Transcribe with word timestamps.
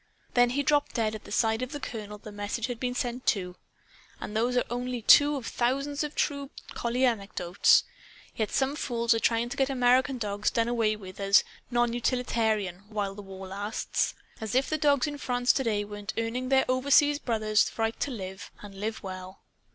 Then 0.33 0.49
he 0.49 0.63
dropped 0.63 0.95
dead 0.95 1.13
at 1.13 1.25
the 1.25 1.31
side 1.31 1.61
of 1.61 1.73
the 1.73 1.79
Colonel 1.79 2.17
the 2.17 2.31
message 2.31 2.65
had 2.65 2.79
been 2.79 2.95
sent 2.95 3.27
to. 3.27 3.55
And 4.19 4.35
those 4.35 4.57
are 4.57 4.63
only 4.67 5.03
two 5.03 5.35
of 5.35 5.45
thousands 5.45 6.03
of 6.03 6.15
true 6.15 6.49
collie 6.73 7.05
anecdotes. 7.05 7.83
Yet 8.35 8.49
some 8.49 8.75
fools 8.75 9.13
are 9.13 9.19
trying 9.19 9.49
to 9.49 9.57
get 9.57 9.69
American 9.69 10.17
dogs 10.17 10.49
done 10.49 10.67
away 10.67 10.95
with, 10.95 11.19
as 11.19 11.43
'non 11.69 11.93
utilitarian,' 11.93 12.85
while 12.89 13.13
the 13.13 13.21
war 13.21 13.45
lasts! 13.49 14.15
As 14.41 14.55
if 14.55 14.67
the 14.71 14.77
dogs 14.79 15.05
in 15.05 15.19
France, 15.19 15.53
today, 15.53 15.85
weren't 15.85 16.15
earning 16.17 16.49
their 16.49 16.65
overseas 16.67 17.19
brothers' 17.19 17.71
right 17.77 17.99
to 17.99 18.09
live 18.09 18.49
and 18.63 18.73
live 18.79 19.03
well!" 19.03 19.43